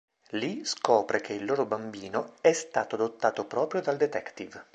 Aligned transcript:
Lì, 0.29 0.65
scopre 0.65 1.21
che 1.21 1.33
il 1.33 1.45
loro 1.45 1.67
bambino 1.67 2.33
è 2.41 2.53
stato 2.53 2.95
adottato 2.95 3.45
proprio 3.45 3.81
dal 3.83 3.97
detective. 3.97 4.65